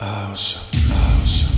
House 0.00 0.54
of 0.72 0.80
House 0.92 1.57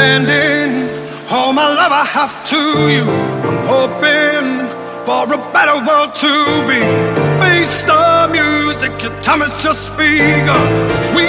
Sending 0.00 0.88
all 1.28 1.52
my 1.52 1.68
love 1.80 1.92
I 1.92 2.06
have 2.18 2.34
to 2.52 2.60
you. 2.96 3.06
I'm 3.48 3.60
hoping 3.74 4.46
for 5.06 5.24
a 5.36 5.40
better 5.54 5.76
world 5.86 6.12
to 6.24 6.32
be. 6.68 6.80
Face 7.42 7.82
the 7.90 8.04
music, 8.32 8.92
your 9.04 9.14
time 9.20 9.40
has 9.44 9.52
just 9.62 9.92
begun. 10.00 10.68
Cause 10.96 11.10
we 11.18 11.28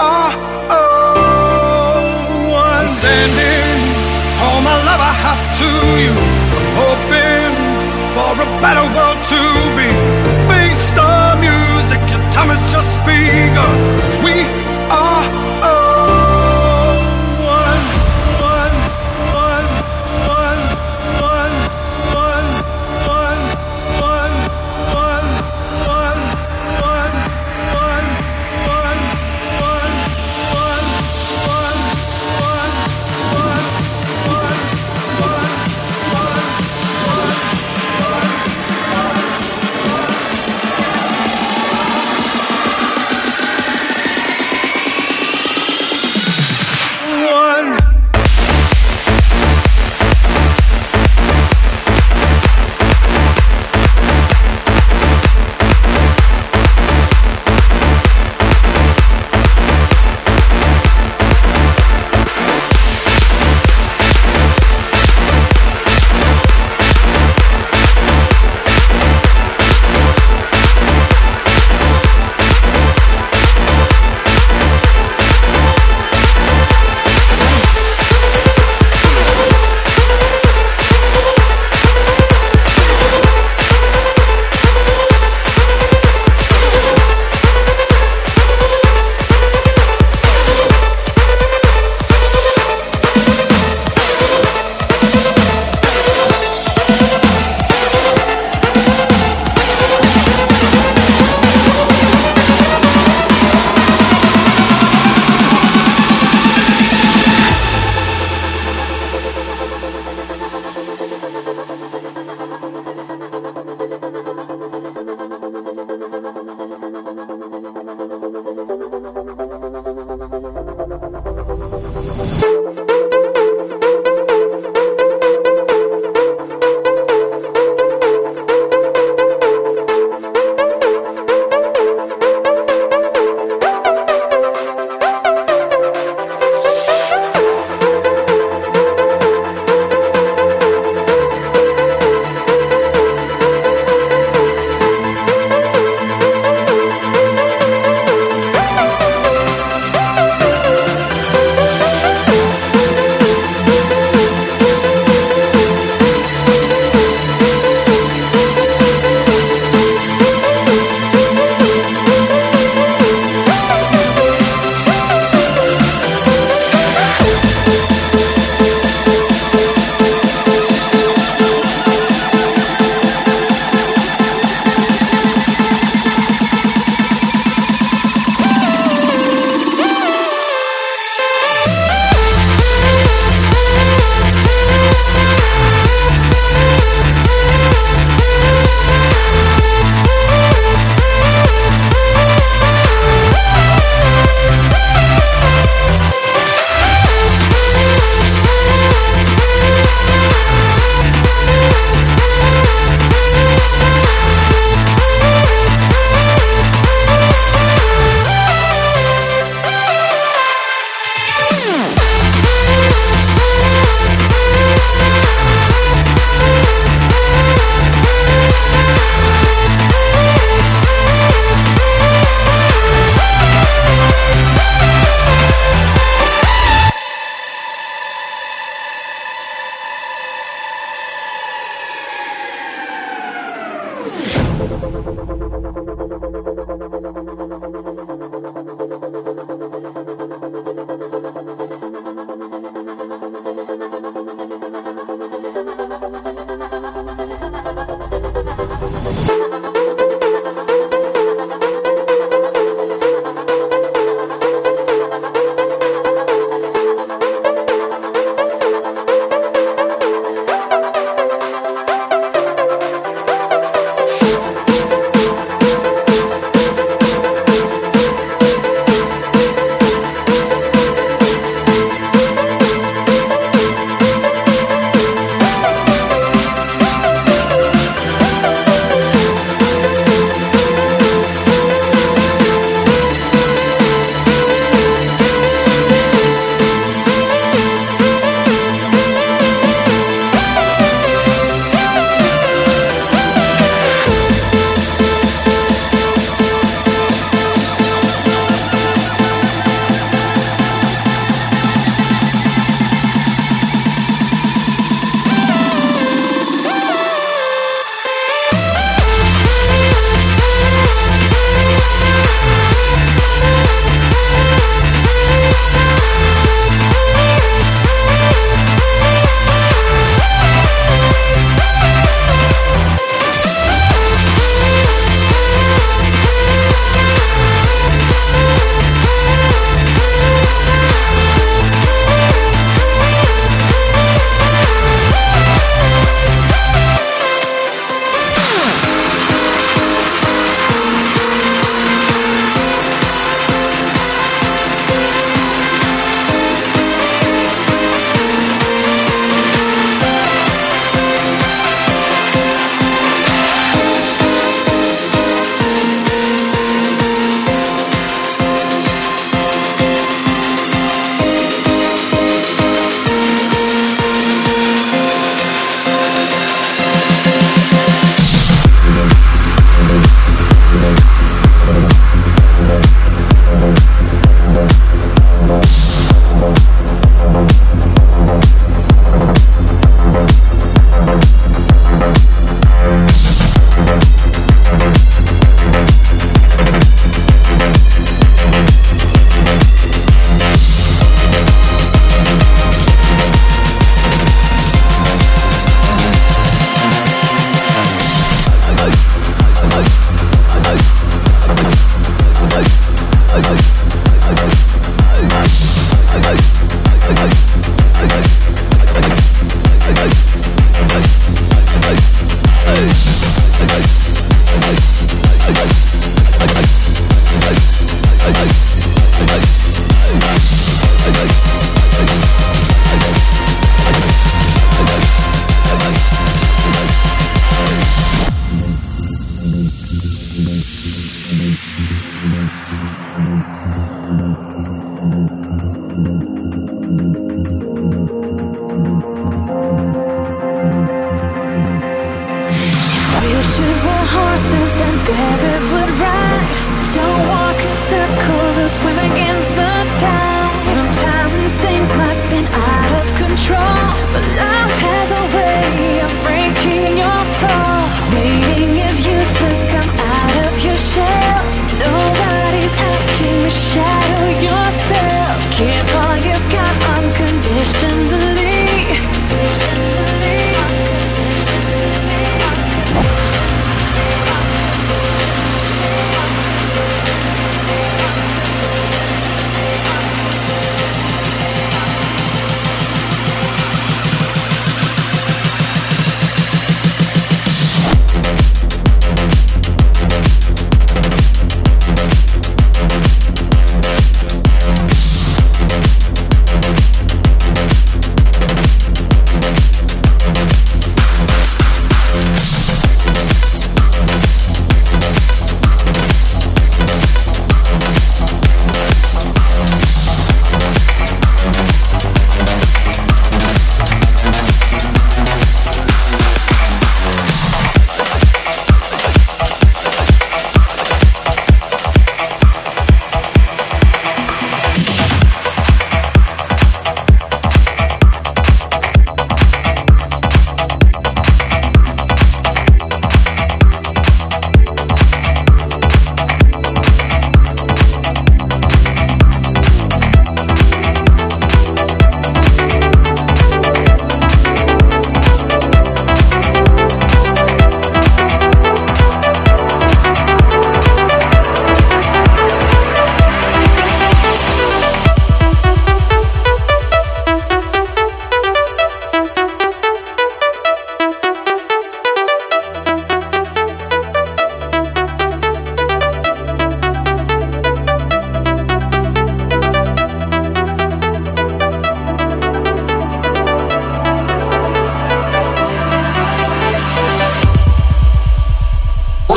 are 0.00 0.32
one. 2.64 2.88
Sending 2.88 3.80
all 4.44 4.60
my 4.68 4.76
love 4.88 5.02
I 5.12 5.14
have 5.26 5.44
to 5.60 5.70
you. 6.04 6.16
I'm 6.56 6.68
hoping 6.84 7.52
for 8.16 8.32
a 8.32 8.48
better 8.64 8.86
world 8.96 9.20
to 9.32 9.40
be. 9.76 9.90
Face 10.48 10.84
the 10.98 11.12
music, 11.46 12.00
your 12.12 12.24
time 12.32 12.48
has 12.54 12.62
just 12.72 12.96
begun. 13.04 13.76
Cause 14.00 14.18
we 14.24 14.65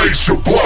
Raise 0.10 0.28
your 0.28 0.38
boy. 0.38 0.59